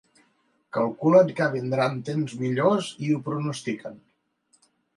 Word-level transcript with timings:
Calculen 0.77 1.29
que 1.41 1.49
vindran 1.57 2.01
temps 2.09 2.35
millors 2.41 2.89
i 3.09 3.13
ho 3.17 3.23
pronostiquen. 3.31 4.05